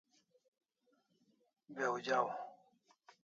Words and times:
Be'w 1.75 1.95
jaw 2.07 2.27